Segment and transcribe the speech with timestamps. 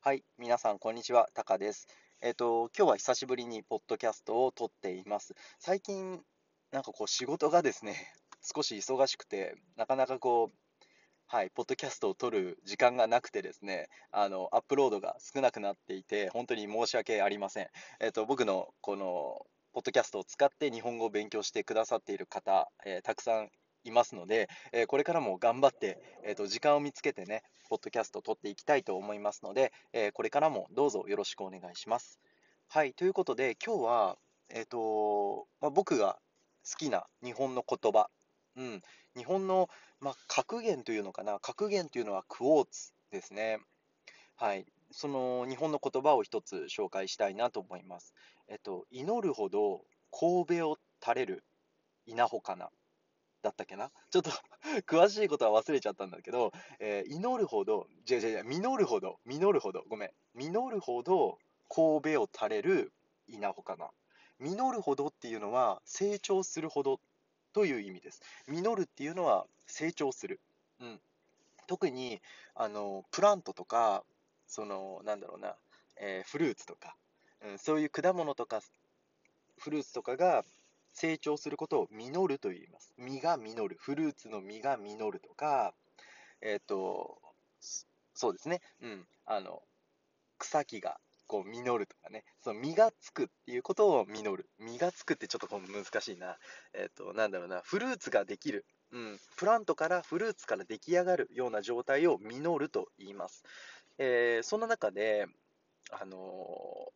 [0.00, 1.28] はい、皆さん、こんにちは。
[1.34, 1.88] タカです。
[2.22, 5.34] えっ、と、今日は久しぶりにポッドキャストを撮っています。
[5.58, 6.22] 最近、
[6.70, 7.96] なんかこう、仕事がですね、
[8.40, 10.86] 少し忙しくて、なかなかこう、
[11.26, 17.70] はい、ポッドキャストを撮る時間がなくてですね、あの、アップロードが少なくなっていて、本当に申し訳ありません。
[17.98, 23.50] えっ、と、僕のこの、ポッドキャストを使って日本語を勉強してくださっている方、えー、たくさん
[23.88, 32.20] いますので、え、これからも頑張って、えーと、時間を見つけてね、ポッドキャストを撮っていきたいと思いますので、え、これからもどうぞよろしくお願いします。
[32.68, 34.18] はい、ということで、今日は、
[34.50, 36.18] えっ、とまあ、僕が
[36.70, 38.08] 好きな日本の言葉、
[38.56, 38.82] うん、
[39.16, 39.68] 日本の、
[40.00, 43.58] まあ、格言というのかな、格言というのはクォーツですね。
[44.36, 48.14] はい、その日本の言葉を一つ紹介したいなと思います。
[48.48, 51.44] えっと、祈るほど神戸を垂れる
[52.06, 52.70] 稲穂かな。
[53.42, 53.90] だったっけな？
[54.10, 54.30] ちょっと
[54.86, 61.38] 詳しいことは忘れちゃったんだけど、えー、祈るほど、違う違う違う、実るほど、実るほど、ごめん、実るほど
[61.68, 62.92] 神戸を垂れる
[63.28, 63.90] 稲穂かな。
[64.40, 67.00] 実るほどっていうのは成長するほど
[67.52, 68.22] という意味です。
[68.46, 70.40] 実るっていうのは成長する。
[70.80, 71.00] うん。
[71.66, 72.20] 特に、
[72.54, 74.04] あの、プラントとか、
[74.46, 75.56] その、なんだろうな、
[75.96, 76.96] えー、フルーツとか、
[77.42, 78.62] うん、そういう果物とか、
[79.58, 80.44] フルーツとかが
[80.92, 82.94] 成長することを実ると言います。
[82.98, 83.76] 実が実る。
[83.78, 85.74] フルーツの実が実るとか、
[86.40, 87.18] えっ、ー、と、
[88.14, 88.60] そうですね。
[88.82, 89.06] うん。
[89.26, 89.62] あの、
[90.38, 94.48] 草木がこう実るとかね、その実がつくっていうことを実る。
[94.58, 96.38] 実がつくってちょっとこう難しいな。
[96.72, 98.64] えっ、ー、と、なんだろうな、フルーツができる。
[98.90, 103.44] うん、プラントからフルーツから出来上がるような状態を実ると言います。
[103.98, 105.26] えー、その中で、
[105.90, 106.92] あの、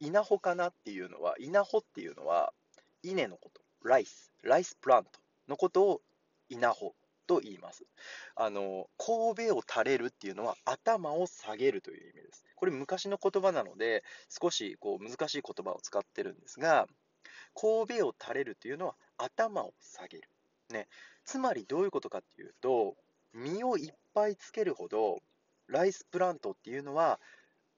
[0.00, 2.52] 稲穂かなっていうのは、稲穂っていうのは、
[3.02, 5.10] 稲のこと、ライス、ライスプラント
[5.48, 6.00] のことを
[6.48, 6.94] 稲穂
[7.26, 7.84] と言います。
[8.34, 12.44] あの、神戸を垂れるっていうのは頭を下げるという意味です。
[12.56, 16.86] これ昔の言葉なので、少しこう難しい言葉を使ってるんですが、
[17.54, 20.28] 神戸を垂れるというのは頭を下げる。
[20.70, 20.88] ね、
[21.24, 22.96] つまりどういうことかっていうと、
[23.32, 25.20] 実をいっぱいつけるほど、
[25.66, 27.20] ライスプラントっていうのは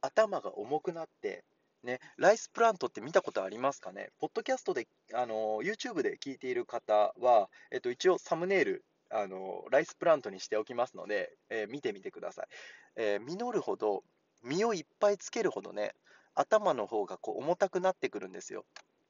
[0.00, 1.44] 頭が重くなって
[1.82, 4.10] ね、ライスプラントって見たことありますかね？
[4.18, 12.46] ポッドキャストで、あの、YouTube で聞いている方は、えっと、一応サムネイル、あの、ライスプラントにしておきますので、えー、見てみてください。
[12.96, 14.04] えー、実るほど、
[14.42, 15.94] 実をいっぱいつけるほどね、
[16.34, 18.64] 頭の方がこう重たくなってくるんですよ。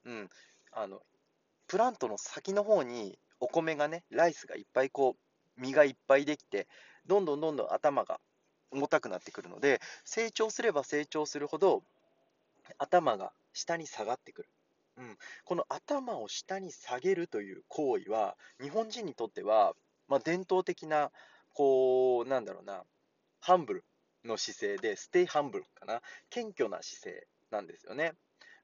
[0.05, 0.29] うん。
[0.71, 1.01] あの、
[1.67, 5.17] プラントの先の方にお米がね、ライスがいっぱいこ
[5.57, 6.67] う、実がいっぱいできて、
[7.05, 8.19] どんどんどんどん頭が
[8.71, 11.83] 重たくなってくるので、成長すれば成長するほど、
[12.77, 14.49] 頭が下に下がってくる。
[14.97, 19.73] うん、この頭を下に下げるという行為は、日本人にとっては、
[20.07, 21.11] まあ、伝統的な、
[21.53, 22.83] こう、なんだろうな、
[23.39, 23.83] ハンブル
[24.25, 28.13] の姿勢で、ステイハンブルかな、謙虚な姿勢なんですよね。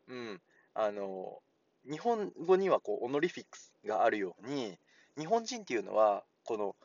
[0.07, 0.41] うん、
[0.73, 1.41] あの
[1.89, 4.77] 日本語にはこうオノリフィックスがあるように、
[5.17, 6.75] 日本人っていうのは、この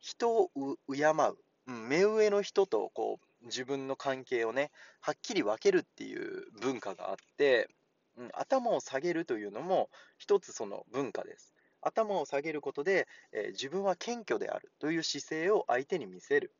[0.00, 0.50] 人を
[0.92, 1.36] 敬う、
[1.66, 4.70] うん、目上の人とこう自分の関係をね、
[5.00, 7.68] はっきり分けるっていう文化があって、
[8.16, 9.88] うん、頭を下げるというのも
[10.18, 11.54] 一つその文化です。
[11.80, 16.54] 頭を下げることで、えー、自分は謙虚であるという姿勢を相手に見せる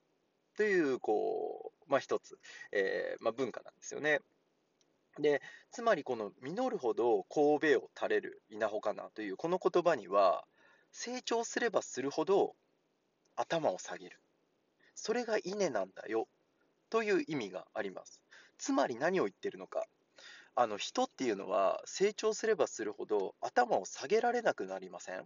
[0.56, 2.38] という、こう、まあ一つ、
[2.72, 4.20] えー、まあ、文化なんですよね。
[5.18, 10.44] で、つまりこの実るほど神戸を垂れる稲穂かなというこの言葉には、
[10.90, 12.54] 成長すればするほど
[13.36, 14.18] 頭を下げる。
[14.94, 16.28] それが稲なんだよ
[16.92, 18.20] という意味があります。
[18.58, 19.86] つまり何を言ってるのか。
[20.54, 25.22] あの人っていうのは成長すればするほど頭を下げられなくなりません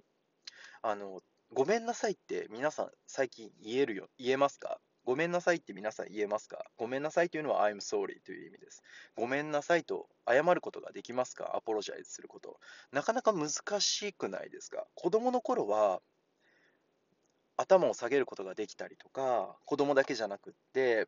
[0.83, 1.19] あの
[1.53, 4.79] ごめんなさいって皆さん最近言えるよ言えますか？
[5.05, 6.65] ごめんなさいって皆さん言えますか？
[6.77, 8.85] ごめんなさいというのは I'm sorry という意味です。
[9.17, 11.57] ごめんなさいと謝ることができますか？
[11.57, 12.61] アポロジャイズすること。
[12.93, 13.51] なかなか難
[13.81, 14.87] しくないですか？
[14.95, 16.01] 子供の頃は
[17.57, 21.07] 頭を下げることができたりとか、子供だけじゃなくって、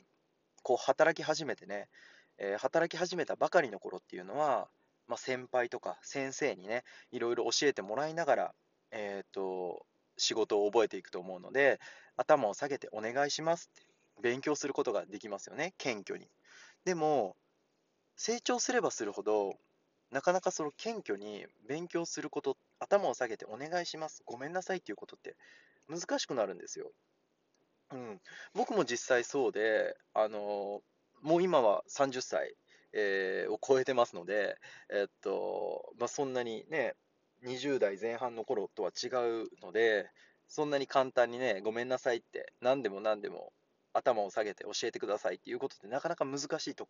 [0.69, 1.89] こう働き始めてね、
[2.37, 4.69] えー、働き始めたばかりの頃っていうのは、
[5.07, 8.55] まあ、先輩とか先生にね、いろいろ教えてもらいながら、
[8.91, 9.87] えーと、
[10.19, 11.81] 仕事を覚えていくと思うので、
[12.19, 16.29] 頭を下げてお願いしますって勉強することができますよね、謙虚に。
[16.85, 17.35] でも、
[18.17, 19.55] 成長すればするほど、
[20.11, 25.35] なかなかその謙虚に勉強すること、頭を下げてお願いします、ごめんなさいっていうことって
[25.89, 26.93] 難しくなるんですよ。
[27.93, 28.21] うん、
[28.55, 30.83] 僕も実際そうで、あの
[31.23, 32.55] もう今は30歳、
[32.93, 34.59] えー、を超えてますので、
[34.91, 36.95] えっとまあ、そんなにね、
[37.45, 39.09] 20代前半の頃とは違
[39.43, 40.11] うので、
[40.49, 43.53] そんなに簡単にね、ごめんなさいって、何でも何でも
[43.93, 46.89] 頭を下げて教えてくださいっていうことってなかなか難しいと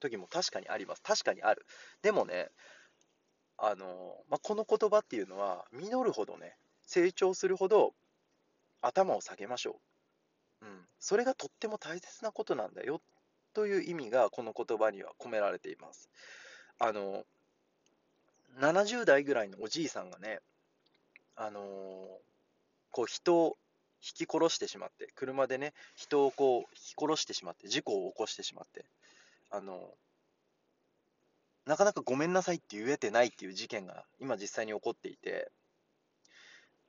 [0.00, 1.02] 時も確かにあります。
[1.02, 1.66] 確かにある。
[2.02, 2.50] でもね、
[3.58, 7.94] あの、まあ、この言葉っていうのは、実るほどね、成長するほど
[8.80, 9.74] 頭を下げましょう。
[10.62, 10.86] うん。
[10.98, 13.00] それがとっても大切なことなんだよ
[13.54, 16.08] という意味がこの言葉には込められています。
[16.78, 17.24] あの、
[18.58, 20.40] 70代ぐらいのおじいさんがね、
[21.36, 21.62] あの
[22.90, 23.56] こう人を
[24.02, 28.84] 引き殺してしまって、車でね、人をこう引き殺してしまって、事故を起こしてしまって、
[29.50, 29.94] あの
[31.66, 35.50] なかなかごめんなさいって言えてないっていう事件が今実際に起こっていて、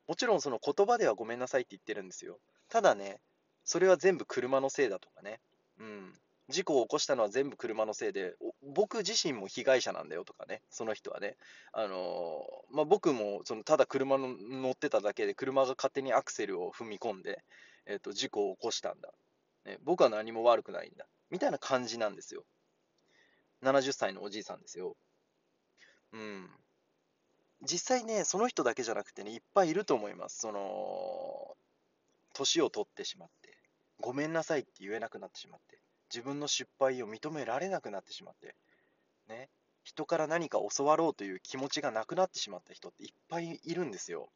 [0.07, 2.39] もちろんその言葉ではごめんなさいって言ってるんですよ。
[2.69, 3.19] ただね、
[3.63, 5.39] それは全部車のせいだとかね、
[5.79, 6.13] うん、
[6.51, 11.37] 事故を起こしたのは全部車のせいで、僕自身も被害者なんだよとかね、その人はね、
[11.73, 17.43] あのー、まあ、僕もそのただ車の乗ってただけで、車が勝手にアクセルを踏み込んで、
[17.85, 19.09] えーと、事故を起こしたんだ、
[19.65, 22.43] ね、僕は何も悪くないんだ、みたいな感じなんですよ。
[23.63, 24.95] 70歳のおじいさんですよ。
[26.13, 26.49] うん。
[27.63, 30.39] 実際ね、その人だけじゃなくてね、いっぱいいると思います。
[30.39, 31.55] その、
[32.33, 33.29] 年を取ってしまっ、
[34.01, 35.79] ごめんなさいって言えなくなってしまって、
[36.13, 38.55] 自分の失敗を認められなくなってしまって、
[39.29, 39.49] ね、
[39.83, 44.29] 人から何か教わろうという気持ちがなくなってしまった人っていっぱいいるんですよ。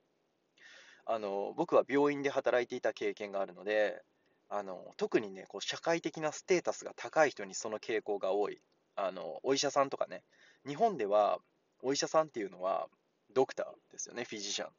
[1.06, 4.02] あの僕は病院で働いていた経験があるので、
[4.50, 8.62] あの特にねこう社会的なステータスが高い人にその傾向が多い。
[8.96, 10.24] あのお医者さんとかね。
[10.66, 11.40] 日本では
[11.84, 12.88] お医者さんっていうのは
[13.36, 14.70] ドクターですよねフィジシャン。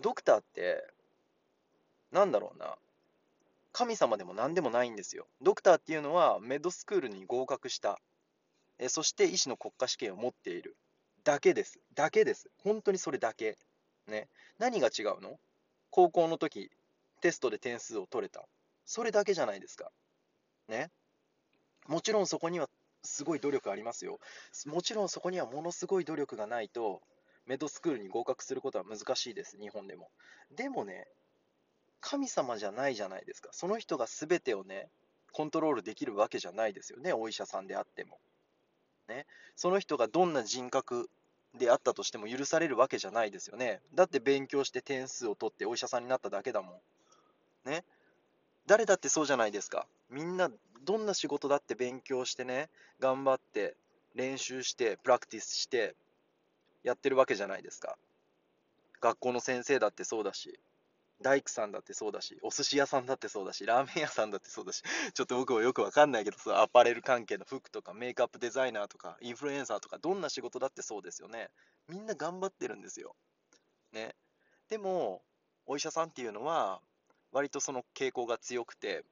[0.00, 0.84] ドクターって
[2.12, 2.76] なんだろうな。
[3.72, 5.26] 神様でも何でもないんですよ。
[5.40, 8.00] ドクターっていうのはメドスクールに合格した、
[8.78, 10.76] えそして医師の国家試験を持っている
[11.24, 11.78] だけです。
[11.94, 12.48] だけです。
[12.58, 13.56] 本当にそれだけ。
[14.06, 14.28] ね。
[14.58, 15.38] 何が違うの？
[15.90, 16.70] 高校の時、
[17.20, 18.44] テストで点数を取れた。
[18.86, 19.90] それだけじゃないですか。
[20.68, 20.90] ね。
[21.86, 22.68] もちろんそこには
[23.02, 24.18] すごい努力ありますよ。
[24.66, 27.02] もちろんそこにはものすごい努力がないと、
[27.46, 30.10] メドスクールに合格することは難しいです、日本でも。
[30.54, 31.06] でもね、
[32.00, 33.50] 神様じゃないじゃないですか。
[33.52, 34.88] その人が全てをね、
[35.32, 38.18] コントロールできるわけじゃないですよね、お医者さんであっても。
[39.08, 39.26] ね、
[39.56, 41.08] その人がどんな人格
[41.58, 43.80] であったとしても許されるわけじゃないですよね。
[43.94, 46.80] だって勉強して点数を取ってお医者さんになっただけだも
[47.66, 47.70] ん。
[47.70, 47.84] ね。
[48.66, 49.86] 誰だってそうじゃないですか。
[50.10, 50.50] みんな
[50.82, 52.70] どんな仕事だって勉強してね、
[53.00, 53.76] 頑張って
[54.14, 55.94] 練習してプラクティスして
[56.82, 57.98] やってるわけじゃないですか。
[59.00, 60.58] 学校の先生だってそうだし、
[61.22, 64.82] 大工さんだってそうだし、お寿司屋さんだってそうだし、ラーメン屋さんだってそうだし、
[65.14, 71.50] ちょっと僕もよくわかんないけど、そアパレル関係の服とかメイクアップデザイナーとかインフルエンサーとかどんな仕事だってそうですよね。
[71.88, 73.14] みんな頑張ってるんですよ。
[73.92, 74.14] ね。
[74.68, 75.22] でも、
[75.66, 76.80] お医者さんっていうのは、
[77.32, 79.04] 割とその傾向が強くて、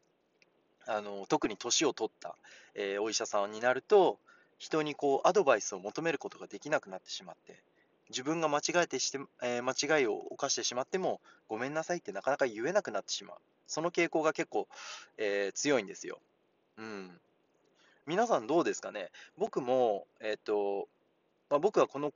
[0.87, 2.35] あの特に年を取った、
[2.75, 4.19] えー、お医者さんになると、
[4.59, 7.63] 人にこうアドバイスを求めることができなくなってしまって、
[8.11, 13.37] 自分が間違えてして、えー、間違いを犯してしまっても、ごめんなさいってなかなか言えなくなってしまう。
[13.67, 14.67] その傾向が結構、
[15.19, 16.21] えー、強いんですよ。
[16.79, 17.21] うん。
[18.07, 19.11] 皆さんどうですかね？
[19.37, 20.89] 僕も、えっ、ー、と、
[21.51, 22.13] まあ、僕はこの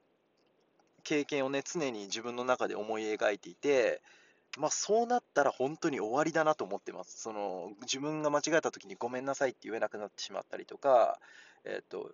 [1.05, 4.00] 経験をね、常に自分の中で思い描いていて、
[4.58, 7.20] まあ、そうなったら本当に終わりだなと思ってます。
[7.20, 11.19] その自分が間違えた時にごめんなさいって言えなくなってしまったりとか、
[11.64, 12.10] えっと、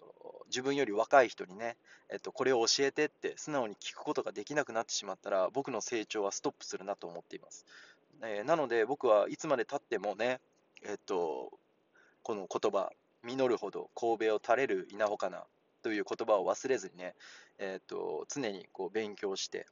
[0.47, 1.77] 自分より若い人にね、
[2.11, 7.67] えっと、これを教えてって素直に聞くことができなくなってしまったら、僕の成長はストップするなと思っています。
[8.23, 10.41] えー、なので、僕はいつまでたってもね、
[10.85, 11.51] えっと、
[12.23, 12.91] この言葉、
[13.25, 15.45] 実るほど神戸を垂れる稲穂かな
[15.83, 17.15] という言葉を忘れずにね、
[17.59, 19.67] えっと、常にこう勉強して、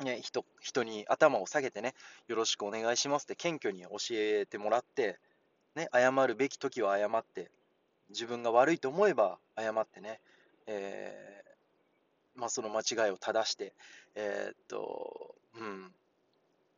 [0.00, 1.94] ね、人人に頭を下げてね、
[2.28, 5.18] よろしくお願いしますって謙虚に教えてもらって、
[5.74, 7.50] ね、謝るべき時は謝って、
[8.10, 10.20] 自分が悪いと思えば謝ってね、
[10.66, 13.74] えー、まあ、その間違いを正して、
[14.14, 15.92] えー、っと、うん、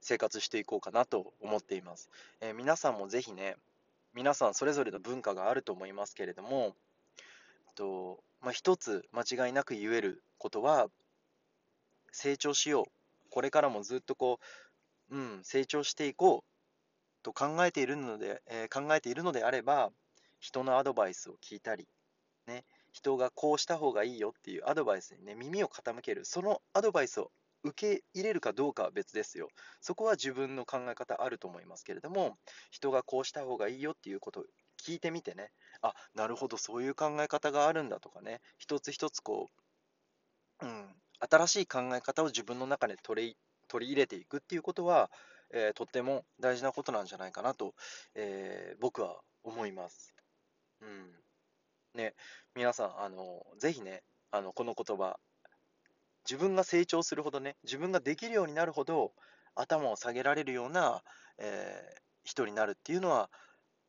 [0.01, 2.09] 生活していこうかなと思っています。
[2.41, 3.57] えー、皆さんもぜひね、
[4.15, 6.75] 皆さんそれぞれの文化があると思いますけれども、
[7.75, 10.89] とまあ、一つ間違いなく言えることは、
[12.13, 13.00] 成長しよう。
[13.31, 14.39] これからもずっとこ
[15.11, 19.91] う、うん、成長していこうと考えているので、えー、考えているのであれば、
[20.41, 21.87] 人のアドバイスを聞いたり、
[22.47, 26.25] ね、人がこうした方がいいよっていうアドバイスにね、耳を傾ける。
[26.25, 27.31] そのアドバイスを
[27.63, 29.49] 受け入れるかどうかは別ですよ。
[29.81, 32.39] そこは自分の考え方あると思いますけれども、
[32.71, 34.45] 人がこうした方がいいよっていうことを
[34.83, 39.51] 聞いてみてね、あ、なるほど、そういう考え方があるんだとかね、一つ一つこ
[40.63, 43.37] う、うん、新しい考え方を自分の中で取り
[43.69, 45.11] 取り入れていくっていうことは、
[45.53, 47.75] えー、とっても大事なことなんじゃないかなと、
[48.15, 50.15] えー、僕は思います。
[50.83, 51.11] うん。
[51.95, 52.15] ね、
[52.55, 55.19] 皆さん、あの、ぜひね、あの、この言葉、
[56.29, 59.13] 自分が成長するほどね、自分ができるようになるほど、
[59.55, 61.03] 頭を下げられるような、
[61.39, 63.31] えー、人になるっていうのは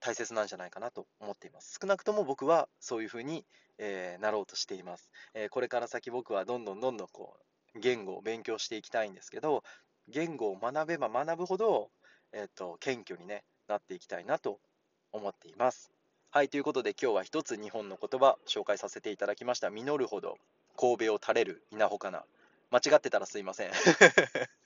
[0.01, 1.79] 大切なんじゃないかなと思っています。
[1.79, 3.46] 少なくとも僕はそういうふうに、
[3.77, 5.12] えー、なろうとしています。
[5.34, 7.38] えー、これから先僕はどんどんどんどんこ
[7.75, 9.63] う言語を勉強していきたいんですけど、
[10.08, 11.91] 言語を学べば学ぶほど、
[12.34, 14.60] えーと、謙虚に、ね、なっていきたいなと
[15.12, 15.91] 思っています。
[16.31, 19.70] はい、ということで今日は一つ日本の言葉紹介させていただきました。
[19.70, 20.38] 実るほど
[20.77, 22.24] 神戸を垂れる稲穂かな。
[22.72, 23.72] 間違ってたらすいません。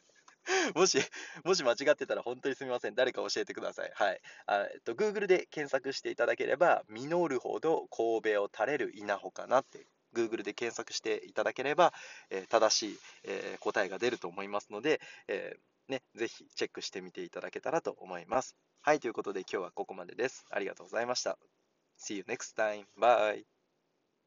[0.75, 0.97] もし、
[1.43, 2.95] もし間違ってたら本当にすみません。
[2.95, 3.91] 誰か教えてください。
[3.93, 4.21] はい。
[4.49, 11.93] えっと、Google で検索していただければ、実るほど神戸を垂れる稲穂かなって Google で検索していただければ、
[12.29, 18.55] えー、正しい、えー、答えが出ると思いますので、えー、ね、ぜひチェックしてみていただけたらと思います。
[18.81, 20.45] はい、ということで今日はここまでです。
[20.49, 21.37] ありがとうございました。
[21.99, 22.85] See you next time.
[22.97, 23.54] Bye.